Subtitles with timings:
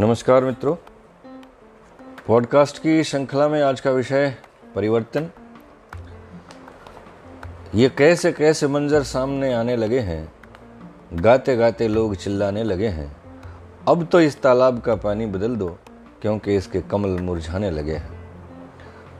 [0.00, 0.76] नमस्कार मित्रों।
[2.26, 4.34] पॉडकास्ट की श्रृंखला में आज का विषय
[4.74, 5.28] परिवर्तन।
[7.74, 10.32] ये कैसे कैसे मंजर सामने आने लगे हैं
[11.12, 13.16] गाते गाते लोग चिल्लाने लगे हैं।
[13.88, 15.78] अब तो इस तालाब का पानी बदल दो,
[16.22, 18.10] क्योंकि इसके कमल मुरझाने लगे हैं।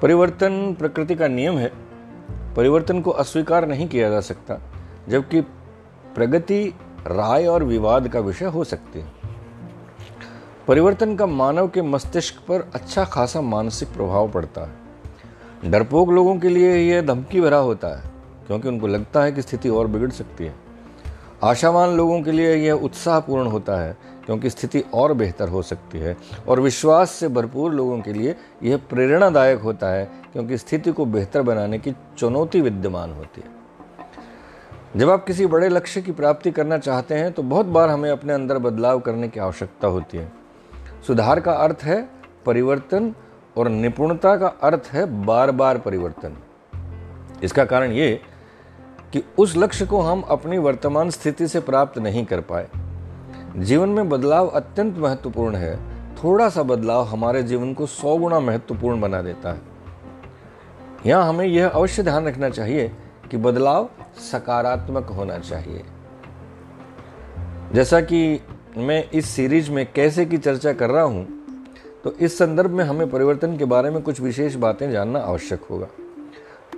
[0.03, 1.73] परिवर्तन प्रकृति का नियम है।
[2.55, 4.61] परिवर्तन को अस्वीकार नहीं किया जा सकता,
[5.09, 5.41] जबकि
[6.15, 6.75] प्रगति,
[7.07, 9.24] राय और विवाद का विषय हो सकती है।
[10.69, 16.49] परिवर्तन का मानव के मस्तिष्क पर अच्छा खासा मानसिक प्रभाव पड़ता है। डरपोक लोगों के
[16.49, 18.11] लिए यह धमकी भरा होता है,
[18.47, 20.55] क्योंकि उनको लगता है कि स्थिति और बिगड़ सकती है।
[21.45, 23.97] आशावान लोगों के लिए यह उत्साहपूर्ण होता है,
[24.27, 26.17] क्योंकि स्थिति और बेहतर हो सकती है,
[26.49, 31.43] और विश्वास से भरपूर लोगों के लिए यह प्रेरणादायक होता है, क्योंकि स्थिति को बेहतर
[31.43, 33.53] बनाने की चुनौती विद्यमान होती है।
[34.97, 38.33] जब आप किसी बड़े लक्ष्य की प्राप्ति करना चाहते हैं तो बहुत बार हमें अपने
[38.33, 40.44] अंदर बदलाव करने की आवश्यकता होती है।
[41.07, 42.09] सुधार का अर्थ है
[42.47, 43.15] परिवर्तन
[43.57, 46.37] और निपुणता का अर्थ है बार बार परिवर्तन।
[47.43, 48.21] इसका कारण ये
[49.13, 52.69] कि उस लक्ष्य को हम अपनी वर्तमान स्थिति से प्राप्त नहीं कर पाए।
[53.57, 55.77] जीवन में बदलाव अत्यंत महत्वपूर्ण है।
[56.17, 59.61] थोड़ा सा बदलाव हमारे जीवन को सौ गुना महत्वपूर्ण बना देता है।
[61.07, 62.93] यहाँ हमें यह अवश्य ध्यान रखना चाहिए
[63.31, 63.91] कि बदलाव
[64.33, 65.85] सकारात्मक होना चाहिए।
[67.73, 68.41] जैसा कि
[68.77, 71.27] मैं इस सीरीज़ में कैसे की चर्चा कर रहा हूँ
[72.05, 75.87] तो इस संदर्भ में हमें परिवर्तन के बारे में कुछ विशेष बातें जानना आवश्यक होगा।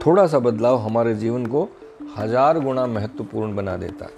[0.06, 1.68] थोड़ा सा बदलाव हमारे जीवन को
[2.16, 4.10] हज़ार गुना महत्वपूर्ण बना देता है।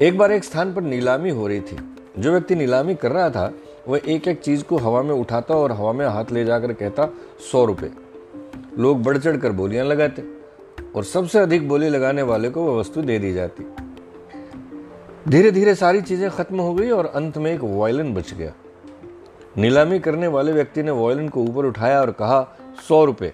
[0.00, 1.76] एक बार एक स्थान पर नीलामी हो रही थी।
[2.18, 3.52] जो व्यक्ति नीलामी कर रहा था,
[3.88, 7.08] वह एक एक चीज़ को हवा में उठाता और हवा में हाथ ले जाकर कहता,
[7.52, 7.90] सौ रुपये
[8.78, 10.22] लोग बढ़ चढ़ कर बोलियाँ लगाते
[10.96, 13.64] और सबसे अधिक बोली लगाने वाले को वह वस्तु दे दी जाती।
[15.26, 18.52] धीरे धीरे सारी चीज़ें खत्म हो गई और अंत में एक वॉयलिन बच गया।
[19.56, 22.56] नीलामी करने वाले व्यक्ति ने वॉयलिन को ऊपर उठाया और कहा,
[22.88, 23.32] सौ रुपए।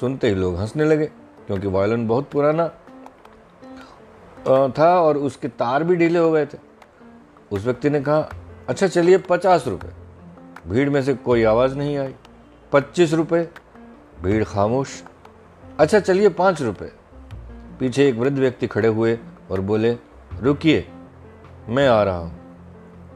[0.00, 1.06] सुनते ही लोग हंसने लगे,
[1.46, 2.68] क्योंकि वॉयलिन बहुत पुराना
[4.68, 6.58] था और उसके तार भी ढीले हो गए थे।
[7.52, 8.28] उस व्यक्ति ने कहा
[8.68, 9.90] अच्छा चलिए पचास रुपये
[10.66, 12.14] भीड़ में से कोई आवाज़ नहीं आई।
[12.72, 13.48] पच्चीस रुपये
[14.22, 15.02] भीड़ खामोश।
[15.78, 16.92] अच्छा चलिए पाँच रुपये
[17.80, 19.18] पीछे एक वृद्ध व्यक्ति खड़े हुए
[19.50, 19.96] और बोले,
[20.34, 20.86] रुकिए।
[21.68, 22.32] मैं आ रहा हूँ।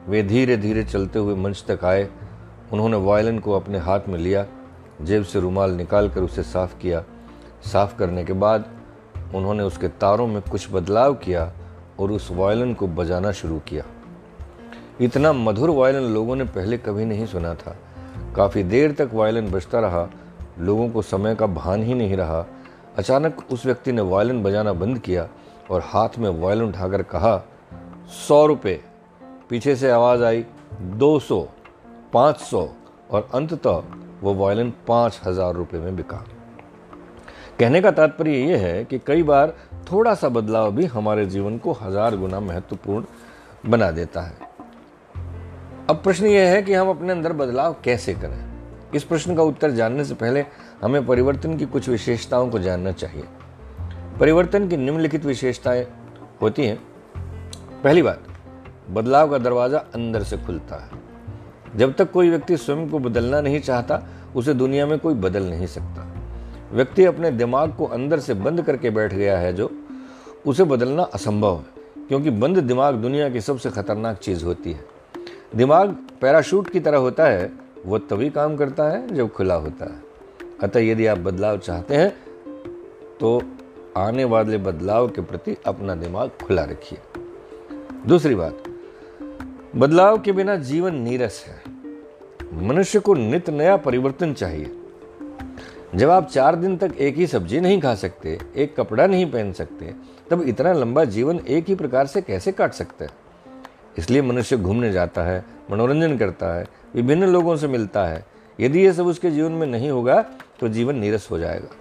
[0.09, 2.09] वे धीरे धीरे चलते हुए मंच तक आए।
[2.73, 4.47] उन्होंने वायलिन को अपने हाथ में लिया,
[5.03, 7.05] जेब से रुमाल निकालकर उसे साफ़ किया।
[7.73, 8.65] साफ़ करने के बाद
[9.35, 11.53] उन्होंने उसके तारों में कुछ बदलाव किया
[12.01, 13.85] और उस वायलिन को बजाना शुरू किया।
[15.01, 17.77] इतना मधुर वायलिन लोगों ने पहले कभी नहीं सुना था।
[18.37, 20.09] काफ़ी देर तक वायलिन बजता रहा।
[20.59, 22.47] लोगों को समय का भान ही नहीं रहा।
[22.97, 25.29] अचानक उस व्यक्ति ने वायलिन बजाना बंद किया
[25.71, 27.45] और हाथ में वायलिन उठाकर कहा
[28.07, 28.81] सौ रुपये
[29.51, 30.45] पीछे से आवाज़ आई,
[30.81, 31.49] दो सौ,
[32.13, 32.69] पाँच सौ,
[33.11, 33.83] और अंततः
[34.21, 36.17] वो वायलिन पाँच हज़ार रुपये में बिका।
[37.59, 39.57] कहने का तात्पर्य यह है कि कई बार
[39.93, 43.05] थोड़ा सा बदलाव भी हमारे जीवन को हज़ार गुना महत्वपूर्ण
[43.71, 44.35] बना देता है।
[45.91, 48.45] अब प्रश्न यह है कि हम अपने अंदर बदलाव कैसे करें?
[48.95, 50.45] इस प्रश्न का उत्तर जानने से पहले
[50.83, 53.25] हमें परिवर्तन की कुछ विशेषताओं को जानना चाहिए।
[54.21, 55.87] परिवर्तन की निम्नलिखित विशेषताएँ
[56.43, 56.96] होती हैं
[57.87, 58.23] पहली बात,
[58.91, 63.61] बदलाव का दरवाज़ा अंदर से खुलता है। जब तक कोई व्यक्ति स्वयं को बदलना नहीं
[63.61, 64.01] चाहता,
[64.37, 66.07] उसे दुनिया में कोई बदल नहीं सकता।
[66.73, 69.71] व्यक्ति अपने दिमाग को अंदर से बंद करके बैठ गया है जो,
[70.47, 74.85] उसे बदलना असंभव है, क्योंकि बंद दिमाग दुनिया की सबसे खतरनाक चीज़ होती है।
[75.57, 77.51] दिमाग पैराशूट की तरह होता है
[77.87, 80.03] वो तभी काम करता है जब खुला होता है।
[80.63, 82.11] अतः यदि आप बदलाव चाहते हैं
[83.21, 83.41] तो
[83.97, 86.99] आने वाले बदलाव के प्रति अपना दिमाग खुला रखिए।
[88.07, 88.65] दूसरी बात,
[89.77, 91.63] बदलाव के बिना जीवन नीरस है।
[92.63, 94.71] मनुष्य को नित नया परिवर्तन चाहिए।
[95.95, 99.53] जब आप चार दिन तक एक ही सब्ज़ी नहीं खा सकते, एक कपड़ा नहीं पहन
[99.53, 99.95] सकते,
[100.31, 103.13] तब इतना लंबा जीवन एक ही प्रकार से कैसे काट सकते हैं?
[103.99, 108.27] इसलिए मनुष्य घूमने जाता है, मनोरंजन करता है, विभिन्न लोगों से मिलता है।
[108.61, 110.25] यदि यह सब उसके जीवन में नहीं होगा
[110.61, 111.77] तो जीवन नीरस हो जाएगा।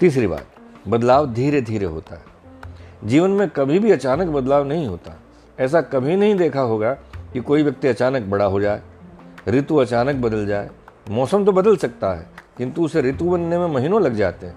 [0.00, 0.46] तीसरी बात,
[0.88, 2.33] बदलाव धीरे धीरे होता है।
[3.06, 5.18] जीवन में कभी भी अचानक बदलाव नहीं होता।
[5.58, 6.92] ऐसा कभी नहीं देखा होगा
[7.32, 8.82] कि कोई व्यक्ति अचानक बड़ा हो जाए,
[9.48, 10.70] ऋतु अचानक बदल जाए।
[11.10, 12.26] मौसम तो बदल सकता है,
[12.58, 14.56] किंतु उसे ऋतु बनने में महीनों लग जाते हैं।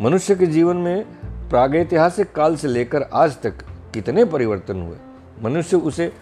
[0.00, 1.04] मनुष्य के जीवन में
[1.50, 3.64] प्रागैतिहासिक काल से लेकर आज तक
[3.94, 4.96] कितने परिवर्तन हुए।
[5.42, 6.12] मनुष्य उसे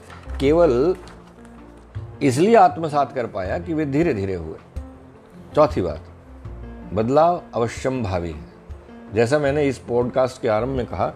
[0.40, 0.96] केवल
[2.22, 4.56] इसलिए आत्मसात कर पाया कि वे धीरे धीरे हुए।
[5.54, 6.04] चौथी बात,
[6.94, 8.54] बदलाव अवश्यम भावी है।
[9.14, 11.12] जैसा मैंने इस पॉडकास्ट के आरंभ में कहा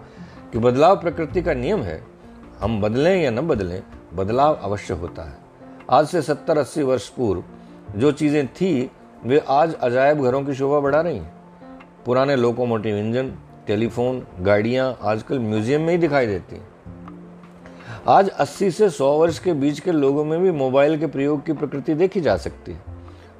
[0.53, 2.01] कि बदलाव प्रकृति का नियम है,
[2.59, 3.81] हम बदलें या न बदलें,
[4.15, 5.37] बदलाव अवश्य होता है।
[5.89, 7.43] आज से सत्तर अस्सी वर्ष पूर्व,
[7.95, 8.89] जो चीज़ें थी,
[9.25, 11.33] वे आज अजायब घरों की शोभा बढ़ा रही हैं।
[12.05, 13.33] पुराने लोकोमोटिव इंजन
[13.67, 16.69] टेलीफोन गाड़ियाँ आजकल म्यूज़ियम में ही दिखाई देती हैं।
[18.07, 21.53] आज 80 से 100 वर्ष के बीच के लोगों में भी मोबाइल के प्रयोग की
[21.53, 22.83] प्रकृति देखी जा सकती है।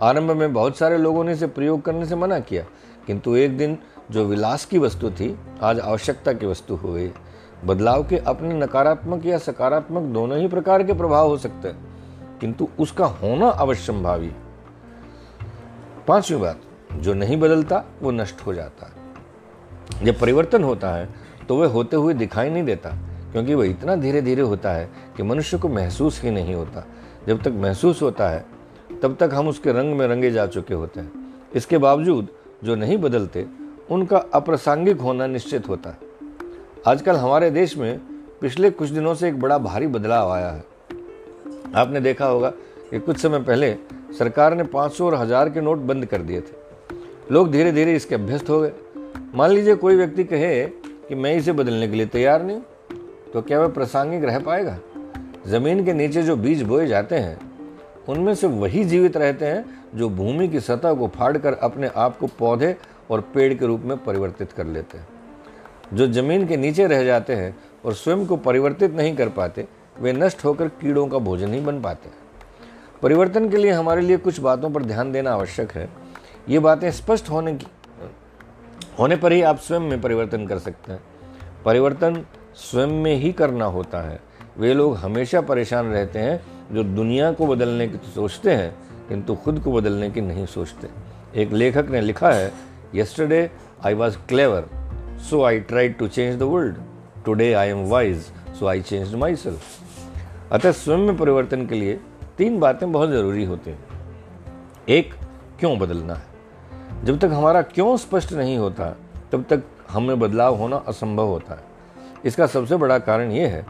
[0.01, 2.63] आरंभ में बहुत सारे लोगों ने इसे प्रयोग करने से मना किया,
[3.07, 3.77] किंतु एक दिन
[4.11, 7.11] जो विलास की वस्तु थी, आज आवश्यकता की वस्तु हो गई।
[7.65, 11.77] बदलाव के अपने नकारात्मक या सकारात्मक दोनों ही प्रकार के प्रभाव हो सकते हैं,
[12.41, 14.31] किंतु उसका होना अवश्यंभावी
[16.07, 16.61] पांचवी बात,
[16.93, 21.09] जो नहीं बदलता, वो नष्ट हो जाता है। जब परिवर्तन होता है
[21.49, 22.89] तो वह होते हुए दिखाई नहीं देता,
[23.31, 26.85] क्योंकि वह इतना धीरे धीरे होता है कि मनुष्य को महसूस ही नहीं होता।
[27.27, 28.45] जब तक महसूस होता है,
[29.03, 31.11] तब तक हम उसके रंग में रंगे जा चुके होते हैं।
[31.55, 32.27] इसके बावजूद,
[32.63, 33.47] जो नहीं बदलते
[33.89, 36.09] उनका अप्रासंगिक होना निश्चित होता है।
[36.87, 37.99] आजकल हमारे देश में
[38.41, 40.63] पिछले कुछ दिनों से एक बड़ा भारी बदलाव आया है।
[41.75, 42.49] आपने देखा होगा
[42.91, 43.75] कि कुछ समय पहले
[44.17, 48.15] सरकार ने 500 और हज़ार के नोट बंद कर दिए थे। लोग धीरे धीरे इसके
[48.15, 48.71] अभ्यस्त हो गए।
[49.35, 50.65] मान लीजिए कोई व्यक्ति कहे
[51.07, 52.59] कि मैं इसे बदलने के लिए तैयार नहीं
[53.33, 54.77] तो क्या वह प्रासंगिक रह पाएगा?
[55.47, 57.37] ज़मीन के नीचे जो बीज बोए जाते हैं,
[58.09, 62.27] उनमें से वही जीवित रहते हैं जो भूमि की सतह को फाड़कर अपने आप को
[62.29, 62.75] पौधे
[63.11, 65.07] और पेड़ के रूप में परिवर्तित कर लेते हैं।
[65.93, 67.55] जो ज़मीन के नीचे रह जाते हैं
[67.85, 69.67] और स्वयं को परिवर्तित नहीं कर पाते,
[69.99, 72.15] वे नष्ट होकर कीड़ों का भोजन ही बन पाते हैं।
[73.01, 75.89] परिवर्तन के लिए हमारे लिए कुछ बातों पर ध्यान देना आवश्यक है।
[76.49, 77.65] ये बातें स्पष्ट होने की,
[78.99, 80.99] होने पर ही आप स्वयं में परिवर्तन कर सकते हैं।
[81.65, 82.25] परिवर्तन
[82.55, 84.19] स्वयं में ही करना होता है।
[84.57, 86.41] वे लोग हमेशा परेशान रहते हैं,
[86.71, 88.73] जो दुनिया को बदलने की तो सोचते हैं,
[89.09, 90.87] किंतु खुद को बदलने की नहीं सोचते।
[91.41, 92.51] एक लेखक ने लिखा है
[93.85, 94.67] I was clever
[95.19, 96.75] so I try to change the world
[97.25, 98.21] today I am wise
[98.59, 99.63] so I change myself
[100.51, 101.99] अतः स्वयं में परिवर्तन के लिए
[102.37, 103.79] तीन बातें बहुत ज़रूरी होती हैं।
[104.89, 105.13] एक,
[105.59, 106.23] क्यों बदलना है?
[107.03, 108.95] जब तक हमारा क्यों स्पष्ट नहीं होता,
[109.31, 111.63] तब तक हमें बदलाव होना असंभव होता है।
[112.25, 113.65] इसका सबसे बड़ा कारण यह है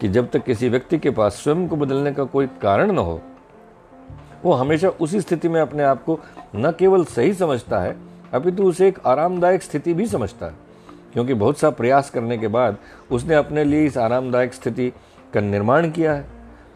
[0.00, 3.22] कि जब तक किसी व्यक्ति के पास स्वयं को बदलने का कोई कारण न हो
[4.44, 6.20] वो हमेशा उसी स्थिति में अपने आप को
[6.56, 7.96] न केवल सही समझता है,
[8.34, 10.54] अपितु उसे एक आरामदायक स्थिति भी समझता है।
[11.12, 12.76] क्योंकि बहुत सा प्रयास करने के बाद
[13.10, 14.92] उसने अपने लिए इस आरामदायक स्थिति
[15.34, 16.24] का निर्माण किया है।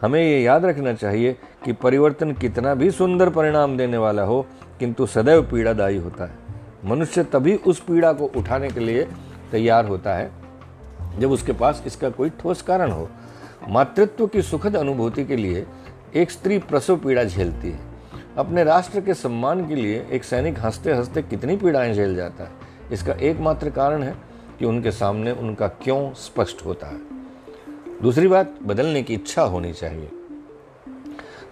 [0.01, 4.45] हमें ये याद रखना चाहिए कि परिवर्तन कितना भी सुंदर परिणाम देने वाला हो,
[4.79, 6.31] किंतु सदैव पीड़ादायी होता है।
[6.85, 9.07] मनुष्य तभी उस पीड़ा को उठाने के लिए
[9.51, 10.31] तैयार होता है,
[11.19, 13.09] जब उसके पास इसका कोई ठोस कारण हो।
[13.69, 15.65] मातृत्व की सुखद अनुभूति के लिए
[16.15, 17.79] एक स्त्री प्रसव पीड़ा झेलती है।
[18.37, 22.51] अपने राष्ट्र के सम्मान के लिए एक सैनिक हँसते हँसते कितनी पीड़ाएँ झेल जाता है?
[22.91, 24.15] इसका एकमात्र कारण है
[24.59, 26.99] कि उनके सामने उनका क्यों स्पष्ट होता है।
[28.01, 30.09] दूसरी बात, बदलने की इच्छा होनी चाहिए।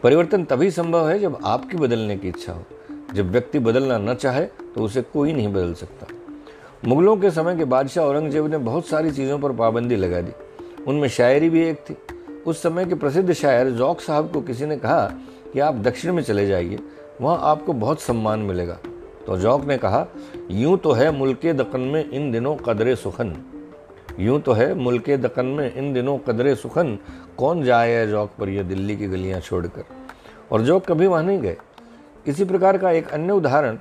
[0.04, 2.66] परिवर्तन तभी संभव है जब आपकी बदलने की इच्छा हो।
[3.14, 6.08] जब व्यक्ति बदलना न चाहे तो उसे कोई नहीं बदल सकता।
[6.86, 10.32] मुगलों के समय के बादशाह औरंगज़ेब ने बहुत सारी चीज़ों पर पाबंदी लगा दी।
[10.88, 11.98] उनमें शायरी भी एक थी।
[12.46, 15.06] उस समय के प्रसिद्ध शायर जौक साहब को किसी ने कहा
[15.54, 16.80] कि आप दक्षिण में चले जाइए,
[17.22, 18.78] वहाँ आपको बहुत सम्मान मिलेगा।
[19.28, 20.08] तो जौक ने कहा,
[20.52, 23.36] यूँ तो है मुल्क दकन में इन दिनों कदरे सुखन।
[24.20, 26.98] यूँ तो है मुल्क दकन में इन दिनों कदरे सुखन।
[27.38, 29.84] कौन जाए जौक पर यह दिल्ली की गलियाँ छोड़कर?
[30.52, 31.58] और जौक कभी वहाँ नहीं गए।
[32.28, 33.78] इसी प्रकार का एक अन्य उदाहरण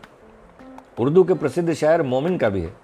[1.01, 2.84] उर्दू के प्रसिद्ध शायर मोमिन का भी है।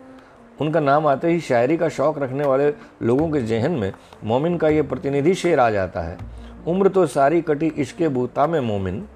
[0.60, 3.92] उनका नाम आते ही शायरी का शौक रखने वाले लोगों के जहन में
[4.24, 6.18] मोमिन का ये प्रतिनिधि शेर आ जाता है।
[6.66, 9.08] उम्र तो सारी कटी इश्के बुता में मोमिन।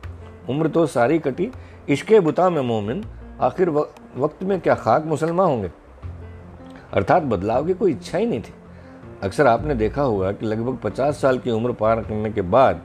[0.50, 1.52] उम्र तो सारी कटी
[1.88, 3.04] इश्के बुता में मोमिन।
[3.40, 3.70] आखिर
[4.16, 5.70] वक्त में क्या खाक मुसलमान होंगे?
[6.92, 8.54] अर्थात बदलाव की कोई इच्छा ही नहीं थी।
[9.22, 12.80] अक्सर आपने देखा होगा कि लगभग पचास साल की उम्र पार करने के बाद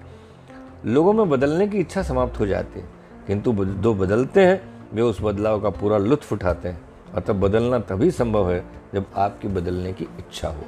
[0.85, 2.85] लोगों में बदलने की इच्छा समाप्त हो जाती है।
[3.27, 4.61] किंतु जो बदलते हैं,
[4.93, 8.63] वे उस बदलाव का पूरा लुत्फ उठाते हैं। अतः बदलना तभी संभव है
[8.93, 10.63] जब आपकी बदलने की इच्छा हो।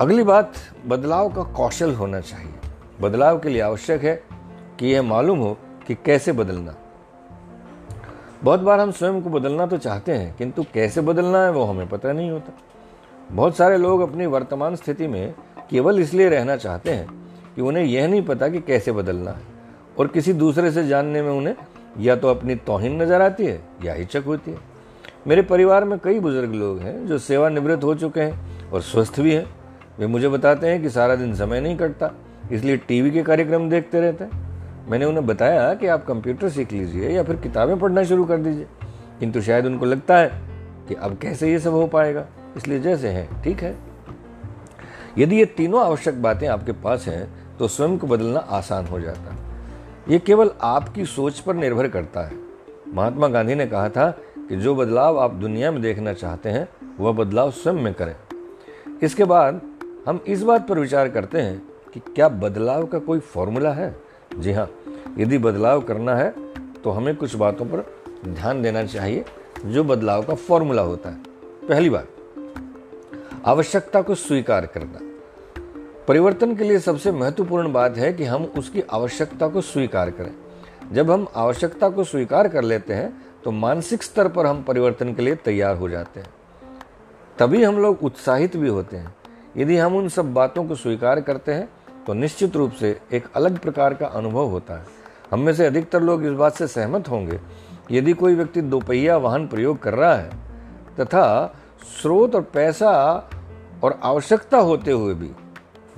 [0.00, 0.52] अगली बात,
[0.86, 2.54] बदलाव का कौशल होना चाहिए।
[3.00, 4.22] बदलाव के लिए आवश्यक है
[4.78, 6.74] कि यह मालूम हो कि कैसे बदलना।
[8.44, 11.88] बहुत बार हम स्वयं को बदलना तो चाहते हैं, किंतु कैसे बदलना है वो हमें
[11.88, 12.52] पता नहीं होता।
[13.32, 15.34] बहुत सारे लोग अपनी वर्तमान स्थिति में
[15.70, 17.06] केवल इसलिए रहना चाहते हैं
[17.54, 19.42] कि उन्हें यह नहीं पता कि कैसे बदलना है
[19.98, 21.54] और किसी दूसरे से जानने में उन्हें
[21.98, 24.58] या तो अपनी तोहिन नज़र आती है, या हिचक होती है।
[25.26, 29.34] मेरे परिवार में कई बुज़ुर्ग लोग हैं जो सेवानिवृत्त हो चुके हैं और स्वस्थ भी
[29.34, 29.46] हैं।
[29.98, 32.10] वे मुझे बताते हैं कि सारा दिन समय नहीं कटता,
[32.52, 34.40] इसलिए टीवी के कार्यक्रम देखते रहते हैं।
[34.88, 38.66] मैंने उन्हें बताया कि आप कंप्यूटर सीख लीजिए या फिर किताबें पढ़ना शुरू कर दीजिए।
[39.20, 40.30] किंतु शायद उनको लगता है
[40.88, 43.76] कि अब कैसे ये सब हो पाएगा, इसलिए जैसे हैं, ठीक है।
[45.18, 49.32] यदि ये तीनों आवश्यक बातें आपके पास हैं तो स्वयं को बदलना आसान हो जाता
[49.32, 49.41] है।
[50.08, 52.36] ये केवल आपकी सोच पर निर्भर करता है।
[52.88, 56.68] महात्मा गांधी ने कहा था कि जो बदलाव आप दुनिया में देखना चाहते हैं,
[57.00, 58.14] वह बदलाव स्वयं में करें।
[59.02, 59.60] इसके बाद
[60.06, 61.62] हम इस बात पर विचार करते हैं
[61.94, 63.94] कि क्या बदलाव का कोई फॉर्मूला है?
[64.38, 64.68] जी हाँ
[65.18, 66.30] यदि बदलाव करना है
[66.84, 67.84] तो हमें कुछ बातों पर
[68.24, 69.24] ध्यान देना चाहिए,
[69.64, 71.22] जो बदलाव का फॉर्मूला होता है।
[71.68, 72.08] पहली बात,
[73.44, 75.11] आवश्यकता को स्वीकार करना।
[76.08, 80.32] परिवर्तन के लिए सबसे महत्वपूर्ण बात है कि हम उसकी आवश्यकता को स्वीकार करें।
[80.92, 83.12] जब हम आवश्यकता को स्वीकार कर लेते हैं
[83.44, 86.28] तो मानसिक स्तर पर हम परिवर्तन के लिए तैयार हो जाते हैं।
[87.38, 89.14] तभी हम लोग उत्साहित भी होते हैं।
[89.56, 91.68] यदि हम उन सब बातों को स्वीकार करते हैं
[92.06, 94.86] तो निश्चित रूप से एक अलग प्रकार का अनुभव होता है।
[95.30, 97.38] हम में से अधिकतर लोग इस बात से सहमत होंगे,
[97.90, 100.30] यदि कोई व्यक्ति दोपहिया वाहन प्रयोग कर रहा है,
[101.00, 101.54] तथा
[102.00, 102.92] स्रोत और पैसा
[103.84, 105.30] और आवश्यकता होते हुए भी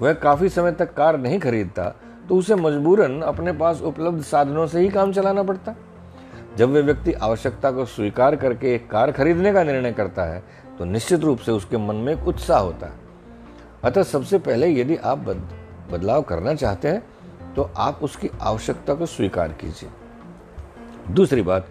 [0.00, 1.88] वह काफ़ी समय तक कार नहीं खरीदता
[2.28, 5.74] तो उसे मजबूरन अपने पास उपलब्ध साधनों से ही काम चलाना पड़ता।
[6.56, 10.42] जब वह व्यक्ति आवश्यकता को स्वीकार करके एक कार खरीदने का निर्णय करता है
[10.78, 13.02] तो निश्चित रूप से उसके मन में एक उत्साह होता है।
[13.84, 15.48] अतः सबसे पहले यदि आप बद,
[15.92, 19.90] बदलाव करना चाहते हैं तो आप उसकी आवश्यकता को स्वीकार कीजिए।
[21.10, 21.66] दूसरी बात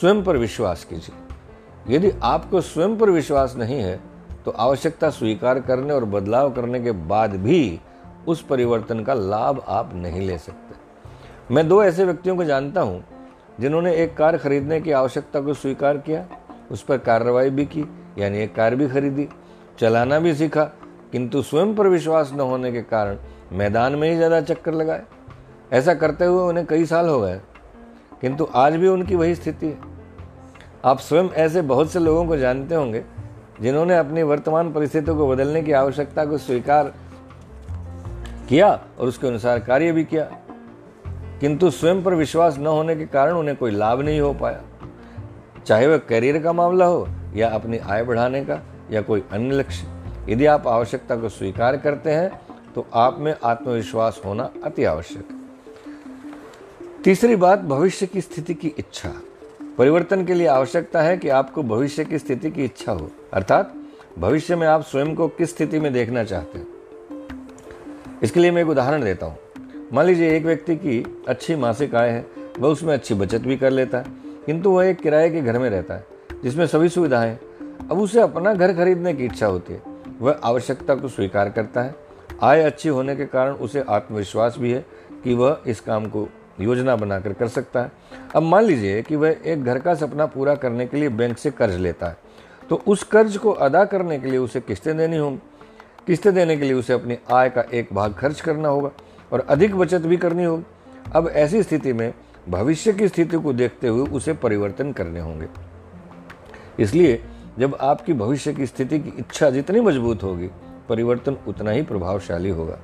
[0.00, 3.98] स्वयं पर विश्वास कीजिए। यदि आपको स्वयं पर विश्वास नहीं है
[4.46, 7.80] तो आवश्यकता स्वीकार करने और बदलाव करने के बाद भी
[8.26, 13.02] उस परिवर्तन का लाभ आप नहीं ले सकते। मैं दो ऐसे व्यक्तियों को जानता हूँ,
[13.60, 16.24] जिन्होंने एक कार खरीदने की आवश्यकता को स्वीकार किया,
[16.70, 17.84] उस पर कार्रवाई भी की,
[18.18, 19.28] यानी एक कार भी खरीदी,
[19.78, 20.64] चलाना भी सीखा,
[21.12, 23.18] किंतु स्वयं पर विश्वास न होने के कारण
[23.52, 25.02] मैदान में ही ज़्यादा चक्कर लगाए।
[25.72, 27.40] ऐसा करते हुए उन्हें कई साल हो गए,
[28.20, 29.78] किंतु आज भी उनकी वही स्थिति है।
[30.84, 33.04] आप स्वयं ऐसे बहुत से लोगों को जानते होंगे
[33.60, 36.92] जिन्होंने अपनी वर्तमान परिस्थितियों को बदलने की आवश्यकता को स्वीकार
[38.48, 40.24] किया और उसके अनुसार कार्य भी किया,
[41.40, 44.62] किंतु स्वयं पर विश्वास न होने के कारण उन्हें कोई लाभ नहीं हो पाया।
[45.66, 48.60] चाहे वह करियर का मामला हो या अपनी आय बढ़ाने का
[48.90, 49.86] या कोई अन्य लक्ष्य,
[50.28, 52.40] यदि आप आवश्यकता को स्वीकार करते हैं
[52.74, 55.28] तो आप में आत्मविश्वास होना अति आवश्यक।
[57.04, 59.12] तीसरी बात, भविष्य की स्थिति की इच्छा।
[59.78, 63.74] परिवर्तन के लिए आवश्यकता है कि आपको भविष्य की स्थिति की इच्छा हो। अर्थात,
[64.18, 66.66] भविष्य में आप स्वयं को किस स्थिति में देखना चाहते हैं।
[68.22, 69.38] इसके लिए मैं एक उदाहरण देता हूँ।
[69.92, 72.26] मान लीजिए एक व्यक्ति की अच्छी मासिक आय है,
[72.58, 74.04] वह उसमें अच्छी बचत भी कर लेता है,
[74.46, 76.06] किंतु वह एक किराए के घर में रहता है,
[76.44, 77.38] जिसमें सभी सुविधाएँ
[77.90, 79.82] अब उसे अपना घर खरीदने की इच्छा होती है,
[80.20, 81.94] वह आवश्यकता को स्वीकार करता है।
[82.42, 84.86] आय अच्छी होने के कारण उसे आत्मविश्वास भी है
[85.24, 86.28] कि वह इस काम को
[86.60, 87.92] योजना बनाकर कर सकता है।
[88.34, 91.50] अब मान लीजिए कि वह एक घर का सपना पूरा करने के लिए बैंक से
[91.50, 92.16] कर्ज लेता है
[92.70, 95.40] तो उस कर्ज को अदा करने के लिए उसे किस्तें देनी होंगी।
[96.06, 98.90] किस्तें देने के लिए उसे अपनी आय का एक भाग खर्च करना होगा
[99.32, 100.64] और अधिक बचत भी करनी होगी।
[101.14, 102.12] अब ऐसी स्थिति में
[102.48, 105.46] भविष्य की स्थिति को देखते हुए उसे परिवर्तन करने होंगे।
[106.78, 107.22] इसलिए
[107.58, 110.50] जब आपकी भविष्य की स्थिति की इच्छा जितनी मज़बूत होगी,
[110.88, 112.78] परिवर्तन उतना ही प्रभावशाली होगा।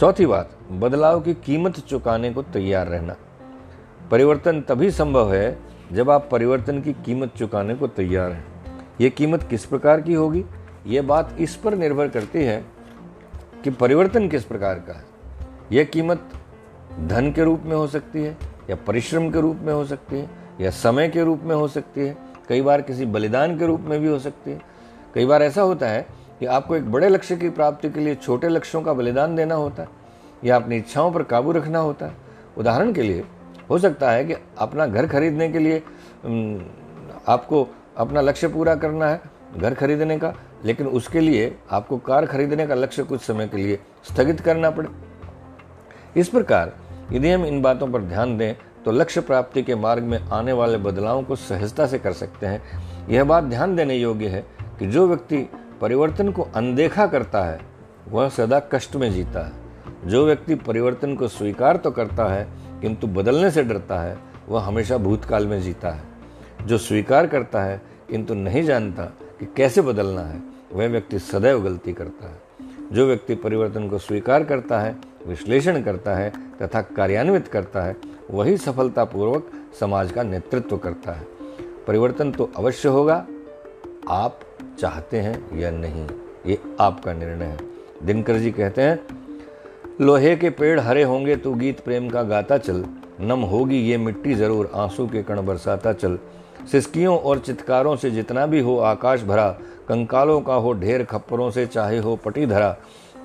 [0.00, 3.16] चौथी बात, बदलाव की कीमत चुकाने को तैयार रहना।
[4.10, 5.58] परिवर्तन तभी संभव है
[5.92, 8.44] जब आप परिवर्तन की कीमत चुकाने को तैयार हैं।
[9.00, 10.44] ये कीमत किस प्रकार की होगी?
[10.86, 12.64] ये बात इस पर निर्भर करती है
[13.64, 15.04] कि परिवर्तन किस प्रकार का है।
[15.72, 16.30] यह कीमत
[17.00, 18.36] धन के रूप में हो सकती है,
[18.70, 20.30] या परिश्रम के रूप में हो सकती है,
[20.60, 22.16] या समय के रूप में हो सकती है,
[22.48, 24.62] कई बार किसी बलिदान के रूप में भी हो सकती है।
[25.14, 28.48] कई बार ऐसा होता है कि आपको एक बड़े लक्ष्य की प्राप्ति के लिए छोटे
[28.48, 29.88] लक्ष्यों का बलिदान देना होता है,
[30.44, 32.16] या अपनी इच्छाओं पर काबू रखना होता है।
[32.58, 33.24] उदाहरण के लिए,
[33.70, 35.82] हो सकता है कि अपना घर खरीदने के लिए
[37.28, 37.66] आपको
[37.96, 39.20] अपना लक्ष्य पूरा करना है,
[39.56, 40.32] घर खरीदने का,
[40.64, 44.88] लेकिन उसके लिए आपको कार खरीदने का लक्ष्य कुछ समय के लिए स्थगित करना पड़े।
[46.16, 46.72] इस प्रकार,
[47.12, 48.54] यदि हम इन बातों पर ध्यान दें
[48.84, 53.08] तो लक्ष्य प्राप्ति के मार्ग में आने वाले बदलावों को सहजता से कर सकते हैं।
[53.08, 54.44] यह बात ध्यान देने योग्य है
[54.78, 55.48] कि जो व्यक्ति
[55.80, 57.60] परिवर्तन को अनदेखा करता है,
[58.08, 59.52] वह सदा कष्ट में जीता है।
[60.04, 62.48] जो व्यक्ति परिवर्तन को स्वीकार तो करता है,
[62.80, 64.18] किंतु बदलने से डरता है,
[64.48, 66.02] वह हमेशा भूतकाल में जीता है।
[66.66, 69.04] जो स्वीकार करता है, किंतु नहीं जानता
[69.40, 72.40] कि कैसे बदलना है, वह व्यक्ति सदैव गलती करता है।
[72.92, 74.96] जो व्यक्ति परिवर्तन को स्वीकार करता है,
[75.26, 76.32] विश्लेषण करता है,
[76.62, 77.96] तथा कार्यान्वित करता है,
[78.30, 81.26] वही सफलतापूर्वक समाज का नेतृत्व करता है।
[81.86, 83.26] परिवर्तन तो अवश्य होगा।
[84.10, 84.40] आप
[84.80, 86.06] चाहते हैं या नहीं,
[86.46, 87.58] ये आपका निर्णय है।
[88.04, 88.98] दिनकर जी कहते हैं,
[90.00, 92.84] लोहे के पेड़ हरे होंगे तो गीत प्रेम का गाता चल,
[93.20, 96.18] नम होगी ये मिट्टी ज़रूर, आँसू के कण बरसाता चल।
[96.70, 99.48] सिस्कियों और चित्कारों से जितना भी हो आकाश भरा,
[99.88, 102.76] कंकालों का हो ढेर, खप्परों से चाहे हो पटी धरा।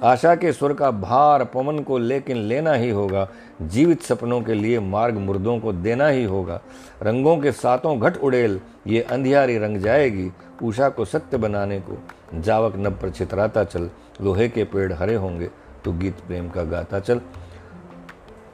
[0.05, 3.27] आशा के स्वर का भार पवन को लेकिन लेना ही होगा।
[3.61, 6.61] जीवित सपनों के लिए मार्ग मुर्दों को देना ही होगा।
[7.01, 10.31] रंगों के सातों घट उड़ेल, ये अंधियारी रंग जाएगी
[10.63, 11.97] उषा को सत्य बनाने को।
[12.41, 13.89] जावक नब पर छितराता चल,
[14.21, 15.49] लोहे के पेड़ हरे होंगे
[15.85, 17.21] तो गीत प्रेम का गाता चल।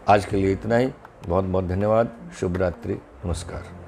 [0.08, 0.90] आज के लिए इतना ही।
[1.28, 2.94] बहुत बहुत धन्यवाद। शुभ रात्रि।
[3.26, 3.81] नमस्कार।